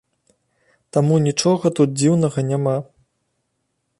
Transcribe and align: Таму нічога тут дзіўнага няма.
Таму 0.97 1.19
нічога 1.27 1.71
тут 1.79 1.93
дзіўнага 1.99 2.39
няма. 2.51 2.75